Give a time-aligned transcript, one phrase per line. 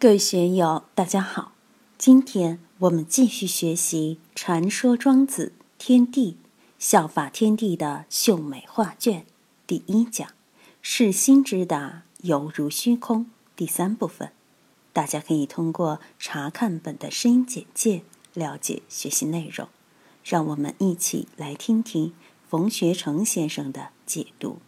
[0.00, 1.52] 各位学友，大家好。
[1.98, 6.38] 今天我们继续学习《传说庄子天地
[6.78, 9.20] 效法天地的秀美画卷》
[9.66, 10.26] 第一讲
[10.80, 14.32] “是心之达，犹如虚空”第三部分。
[14.94, 18.00] 大家可以通过查看本的声音简介
[18.32, 19.68] 了解学习内容。
[20.24, 22.14] 让我们一起来听听
[22.48, 24.60] 冯学成先生的解读。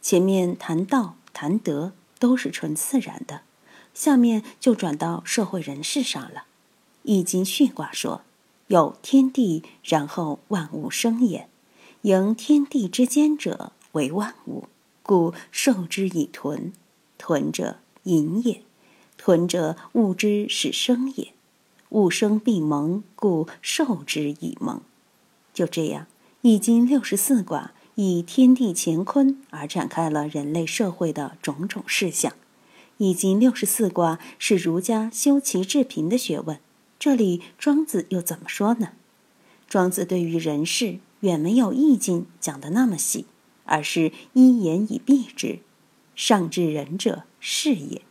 [0.00, 3.42] 前面谈道、谈德都是纯自然的。
[3.94, 6.40] 下面就转到社会人士上了，
[7.02, 8.22] 《易经》序卦说
[8.68, 11.48] ：“有天地，然后万物生也。
[12.02, 14.64] 迎天地之间者，为万物，
[15.02, 16.72] 故受之以屯。
[17.18, 18.62] 屯者，淫也。
[19.16, 21.32] 屯者，物之始生也。
[21.90, 24.80] 物生必萌，故受之以萌。”
[25.54, 26.04] 就这样，
[26.40, 32.32] 《易经》六十四卦以天地乾坤而展开了人类社会的种种事项。
[33.02, 36.60] 易经六十四卦是儒家修齐治平的学问，
[37.00, 38.92] 这里庄子又怎么说呢？
[39.68, 43.26] 庄子对于人事远没有易经讲的那么细，
[43.64, 45.58] 而是一言以蔽之：
[46.14, 48.02] 上至仁者，事也。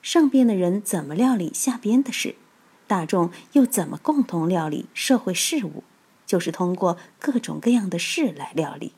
[0.00, 2.36] 上边的人怎么料理下边的事，
[2.86, 5.84] 大众又怎么共同料理社会事务，
[6.24, 8.92] 就是通过各种各样的事来料理。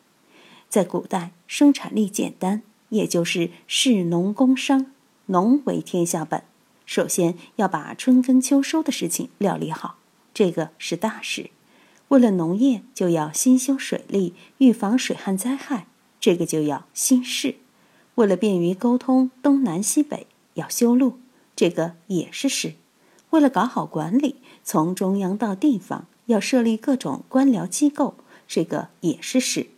[0.69, 4.93] 在古代，生产力简单，也就是士农工商。
[5.31, 6.43] 农为天下本，
[6.85, 9.97] 首先要把春耕秋收的事情料理好，
[10.35, 11.51] 这个是大事。
[12.09, 15.87] 为了农业，就要兴修水利，预防水旱灾害，
[16.19, 17.55] 这个就要兴事。
[18.17, 21.21] 为了便于沟通东南西北，要修路，
[21.55, 22.75] 这个也是事。
[23.31, 24.35] 为了搞好管理，
[24.65, 28.17] 从中央到地方要设立各种官僚机构，
[28.49, 29.69] 这个也是事。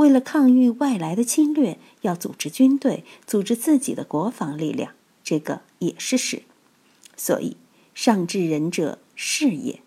[0.00, 6.44] 为了抗御外来的侵略，要组织军队，组织自己的国防力量，这个也是事。
[7.18, 7.58] 所以，
[7.94, 9.82] 上至仁者，事也。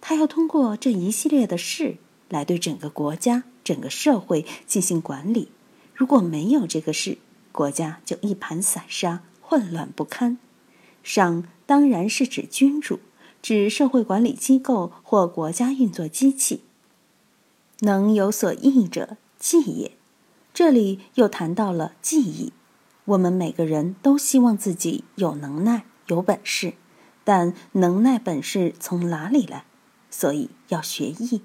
[0.00, 5.46] 他要通过这一系列的事来对整个国家、整个社会进行管理。
[5.94, 7.18] 如果没有这个事，
[7.52, 10.38] 国家就一盘散沙，混乱不堪。
[11.04, 12.98] 上当然是指君主，
[13.40, 16.64] 指社会管理机构或国家运作机器。
[17.82, 19.16] 能有所益者。
[19.42, 19.98] 技也，
[20.54, 22.52] 这里又谈到了技艺。
[23.06, 26.74] 我们每个人都希望自己有能耐、有本事，
[27.24, 29.64] 但能耐、本事从哪里来？
[30.10, 31.42] 所以要学艺。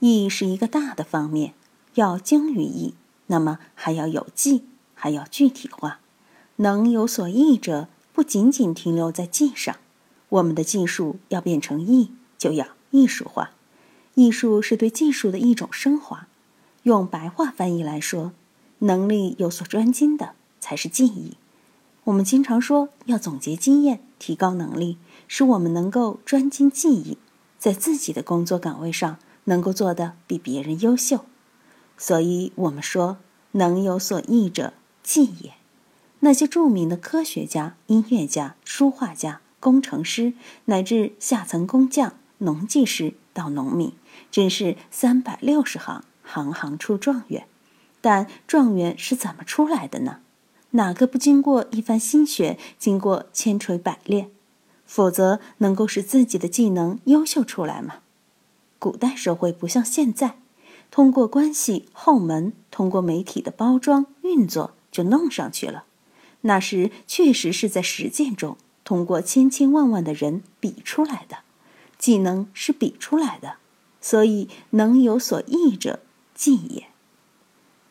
[0.00, 1.54] 艺是一个大的方面，
[1.94, 2.92] 要精于艺，
[3.28, 6.00] 那么还要有技，还要具体化。
[6.56, 9.76] 能有所艺者，不仅仅停留在技上。
[10.28, 13.52] 我们的技术要变成艺，就要艺术化。
[14.16, 16.26] 艺术是对技术的一种升华。
[16.84, 18.32] 用白话翻译来说，
[18.78, 21.36] 能力有所专精的才是技艺。
[22.04, 24.96] 我们经常说要总结经验，提高能力，
[25.28, 27.18] 使我们能够专精技艺，
[27.58, 31.26] 在自己的工作岗位上能够做得比别人优秀。
[31.98, 33.18] 所以，我们说
[33.52, 35.52] 能有所艺者，技也。
[36.20, 40.32] 那些著名的科学家、音乐家、书画家、工程师，
[40.64, 43.92] 乃至下层工匠、农技师到农民，
[44.30, 46.04] 真是三百六十行。
[46.30, 47.46] 行行出状元，
[48.00, 50.20] 但状元是怎么出来的呢？
[50.70, 54.30] 哪个不经过一番心血，经过千锤百炼，
[54.86, 57.96] 否则能够使自己的技能优秀出来吗？
[58.78, 60.36] 古代社会不像现在，
[60.90, 65.84] 通过关系、后门，通过媒体的包装运作就弄上去了。
[66.42, 71.38] 那时确实是在实践中，通过千千万万的人比出来的，
[71.98, 73.56] 技能是比出来的，
[74.00, 76.00] 所以能有所益者。
[76.40, 76.86] 技也，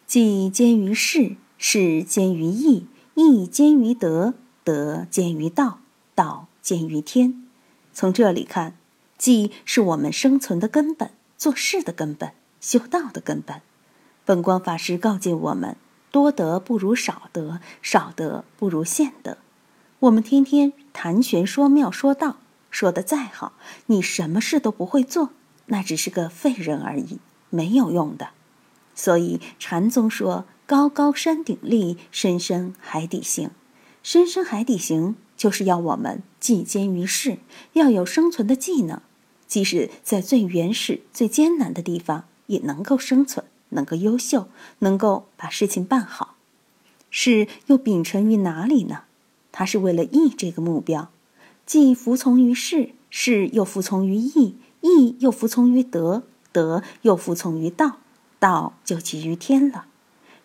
[0.08, 4.34] 技兼于事，事兼于义，义兼于德，
[4.64, 5.82] 德兼于道，
[6.16, 7.48] 道兼于天。
[7.94, 8.76] 从这里看，
[9.20, 13.62] 技是我们生存的根本，做事的根本，修道的根本。
[14.26, 15.76] 本光法师告诫我们：
[16.10, 19.38] 多德不如少德，少德不如现德。
[20.00, 22.38] 我们天天谈玄说妙说道，
[22.72, 23.54] 说的再好，
[23.86, 25.30] 你什么事都不会做，
[25.68, 27.20] 那只是个废人而已，
[27.52, 28.30] 没有用的。
[29.00, 33.52] 所以禅宗说：“高高山顶立，深深海底行。
[34.04, 37.38] 深深海底行，就是要我们既坚于世，
[37.72, 39.02] 要有生存的技能，
[39.48, 44.50] 即使在最原始、最艰难的地方，也能够生存，能够优秀，
[44.80, 46.36] 能够把事情办好。
[47.10, 49.04] 是又秉承于哪里呢？
[49.54, 51.10] 它是为了义这个目标，
[51.66, 58.00] 既服从于世，世又服从于义，义又服从于德，德又服从于道。”
[58.40, 59.86] 道就起于天了，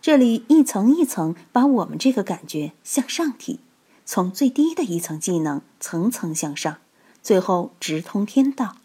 [0.02, 3.60] 这里一层一层把我们这个感觉向上提，
[4.04, 6.78] 从最低的一层技能层层向上，
[7.22, 8.76] 最后直通天道。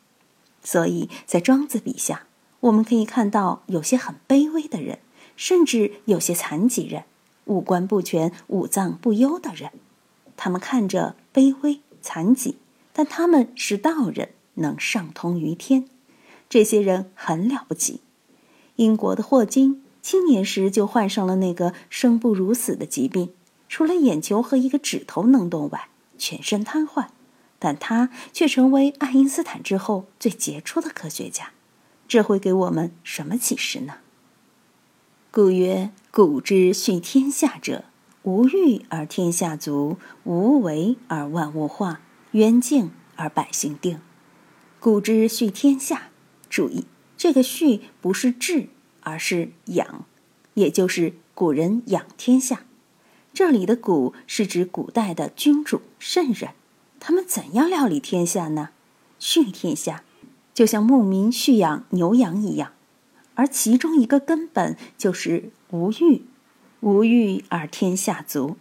[0.63, 2.23] 所以在庄子笔下，
[2.61, 5.00] 我们可以看到有些很卑微的人，
[5.35, 7.06] 甚至有些残疾人，
[7.45, 9.71] 五官不全、五脏不优的人。
[10.38, 12.57] 他们看着卑微残疾，
[12.94, 15.85] 但他们是道人，能上通于天。
[16.47, 18.01] 这些人很了不起。
[18.79, 23.33] 英国的霍金青年时就患上了那个生不如死的疾病，
[23.67, 27.07] 除了眼球和一个指头能动外，全身瘫痪。
[27.61, 31.51] 但他却成为爱因斯坦之后最杰出的科学家，
[32.07, 33.95] 这会给我们什么启示呢？
[35.29, 37.83] 故曰：“古之续天下者，
[38.23, 41.99] 无欲而天下足，无为而万物化，
[42.31, 43.99] 渊静而百姓定。”
[44.79, 46.03] 古之续天下，
[46.49, 46.85] 注意
[47.19, 48.69] 这个“续”不是治，
[49.01, 50.06] 而是养，
[50.54, 52.62] 也就是古人养天下。
[53.33, 56.51] 这里的“古”是指古代的君主圣人。
[56.98, 58.69] 他们怎样料理天下呢？
[59.19, 60.06] 畜天下，
[60.54, 62.71] 就像牧民蓄养牛羊一样，
[63.36, 66.21] 而其中一个根本就是无欲，
[66.80, 68.56] 无欲而天下足。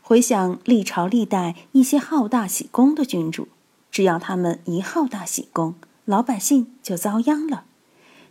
[0.00, 3.48] 回想历朝历代一些好大喜功的君主，
[3.90, 5.74] 只要他们一好大喜功，
[6.06, 7.66] 老百姓就遭殃了。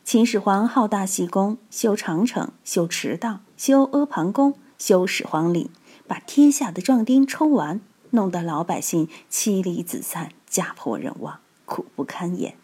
[0.04, 5.70] 秦始皇好大喜功，修长城，修驰道，修阿房宫，修始皇陵，
[6.06, 7.80] 把天下的壮丁抽完。
[8.10, 12.56] 弄得老百姓妻离子散、家破人亡、苦不堪言。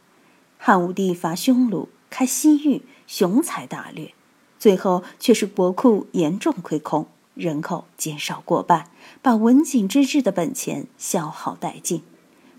[0.58, 4.14] 汉武帝伐匈奴、开西域，雄才大略，
[4.60, 8.92] 最后却是国库严重亏空，人口减少过半，
[9.22, 12.04] 把文景之治的本钱消耗殆尽。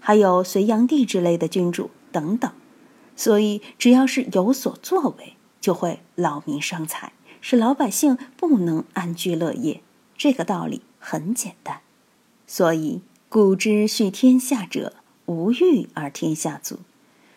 [0.00, 2.50] 还有隋炀帝之类的君主等等。
[3.20, 7.12] 所以，只要是有所作为，就会劳民伤财，
[7.42, 9.82] 使老百姓不能安居乐业。
[10.16, 11.82] 这个道理很简单。
[12.46, 14.94] 所以，古之序天下者，
[15.26, 16.78] 无欲而天下足。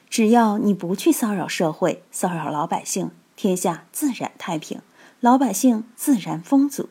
[0.09, 4.79] 只要你不去骚扰社会、骚扰老百姓，天下自然太平，
[5.19, 6.87] 老百姓自然丰足。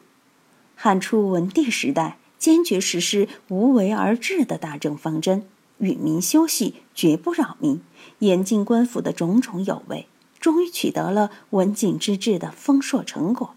[0.76, 5.46] 汉初文帝时代，坚决实施无为而治的大政方针，
[5.82, 7.82] 与民休息，绝不扰民，
[8.20, 10.06] 严禁官府的种种有为，
[10.40, 13.54] 终于取得了文景之治的丰硕成果。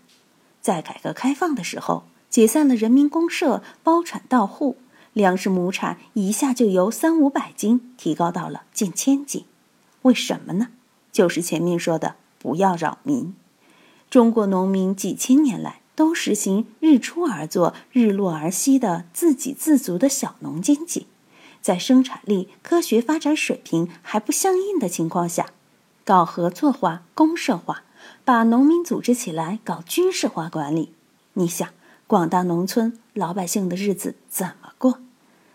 [0.59, 2.03] 在改革开放的时候。
[2.27, 4.75] 解散了人民公社，包产到户，
[5.13, 9.45] 粮食亩产一下就由三五百斤提高到了近千斤。
[10.01, 10.67] 为什么呢？
[11.13, 13.33] 就是前面说的不要扰民。
[14.09, 21.07] 中国农民几千年来都实行日出而作、日落而息的自给自足的小农经济，
[21.65, 25.47] 在生产力、科学发展水平还不相应的情况下，
[26.03, 27.81] 搞合作化、公社化，
[28.23, 30.93] 把农民组织起来搞军事化管理。
[31.33, 31.67] 你想？
[32.05, 34.99] 广大农村老百姓的日子怎么过？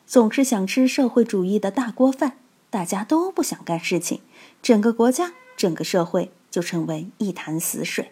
[0.04, 2.38] 总是想吃社会主义的大锅饭，
[2.70, 4.20] 大家都不想干事情，
[4.60, 8.10] 整个国家、整个社会就成为一潭死水。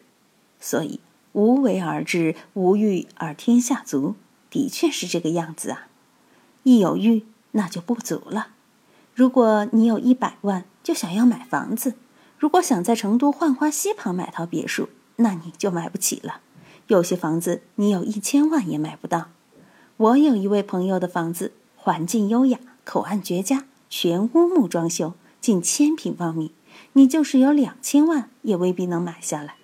[0.61, 1.01] 所以，
[1.33, 4.15] 无为而治，无欲而天下足，
[4.49, 5.89] 的确是这个样子啊。
[6.62, 8.49] 一有欲，那就不足了。
[9.15, 11.93] 如果你有一百万，就想要买房子；
[12.39, 16.41] 如果想在成都浣花溪旁买套别墅，那你就买不起了。
[16.87, 19.29] 有些房子你有一千万也买不到。
[19.97, 26.53] 我有一位朋友的房子，环境优雅，口岸绝佳，全屋木装修，近千平方米，
[26.93, 29.56] 你就是有两千万也未必能买下来。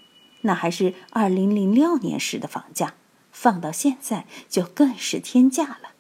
[0.43, 2.95] 那还是二零零六年时的房价，
[3.31, 5.94] 放到现在就更是天价了。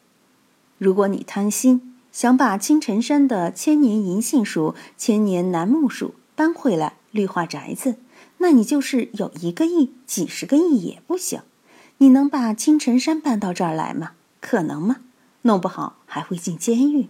[0.79, 7.97] 如果你贪心，想把青城山的千年银杏树、千年楠木树搬回来绿化宅子。
[8.39, 11.43] 那你就是有一个亿、几十个亿也不行，
[11.99, 14.13] 你能把青城山搬到这儿来吗？
[14.41, 14.97] 可能吗？
[15.43, 17.09] 弄不好还会进监狱。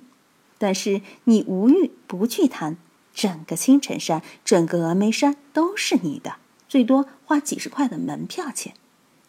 [0.59, 2.77] 但是你无欲不去贪，
[3.13, 6.37] 整个青城山、整个峨眉山都是你的，
[6.69, 8.75] 最多花几十块的门票钱。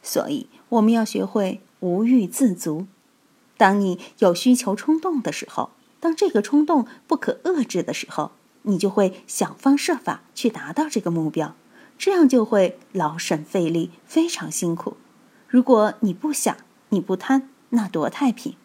[0.04, 2.86] 所以我们要学会无欲自足。
[3.58, 8.32] 当你有需求冲动的时候，当这个冲动不可遏制的时候，
[8.64, 11.56] 你就会想方设法去达到这个目标。
[11.98, 14.98] 这样就会劳神费力，非常辛苦。
[15.48, 16.58] 如果你不想，
[16.90, 18.56] 你不贪，那多太平。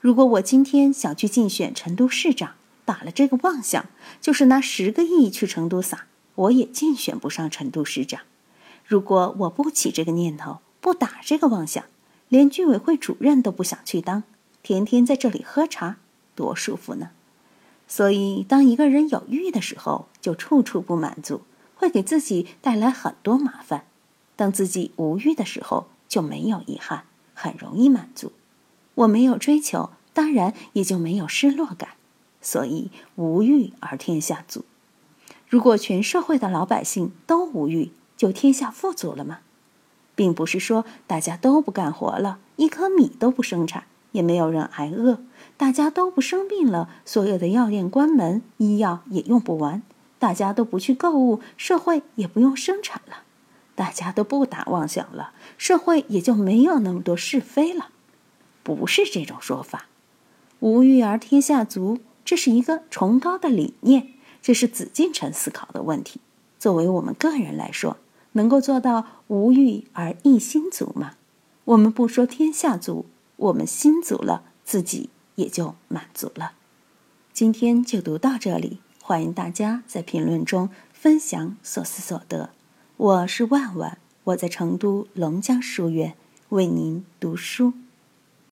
[0.00, 2.54] 如果我今天想去竞选成都市长，
[2.84, 3.86] 打了这个妄想，
[4.20, 8.20] 就是拿十个亿去成都撒，我也竞选不上成都市长。
[8.86, 11.84] 如果我不起这个念头，不打这个妄想，
[12.28, 14.22] 连居委会主任都不想去当，
[14.62, 15.96] 天天在这里喝茶，
[16.34, 17.10] 多舒服呢。
[17.86, 21.42] 所以，当一个人有欲的时候，就处处不满足。
[21.80, 23.84] 会给自己带来很多麻烦。
[24.34, 27.04] 当自己无欲的时候，就没有遗憾，
[27.34, 28.32] 很容易满足。
[28.96, 31.90] 我没有追求，当然也就没有失落感。
[32.42, 34.64] 所以无欲而天下足。
[35.48, 39.38] 如果全社会的老百姓都无欲，就天下富足了吗？
[40.18, 45.18] 并不是说大家都不干活了，一颗米都不生产，也没有人挨饿；
[45.56, 49.82] 大家都不生病了，所有的药店关门，医药也用不完；
[50.18, 53.18] 大家都不去购物，社会也不用生产了；
[53.76, 57.90] 大家都不打妄想了，社会也就没有那么多是非了。
[58.64, 59.86] 不是这种说法。
[60.58, 64.08] 无欲而天下足，这是一个崇高的理念，
[64.42, 66.20] 这是紫禁城思考的问题。
[66.58, 67.98] 作为我们个人来说，
[68.38, 71.14] 能够做到无欲而一心足吗？
[71.64, 76.52] 我们不说天下足，我们心足了，自己也就满足了。
[77.32, 82.50] 今天就读到这里，欢迎大家在评论中分享所思所得。
[82.96, 86.14] 我是万万，我在成都龙江书院
[86.50, 87.72] 为您读书。